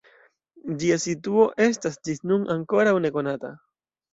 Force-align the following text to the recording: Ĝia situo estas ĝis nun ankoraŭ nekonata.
Ĝia 0.83 0.97
situo 1.03 1.45
estas 1.67 1.99
ĝis 2.09 2.25
nun 2.33 2.51
ankoraŭ 2.57 2.99
nekonata. 3.07 3.57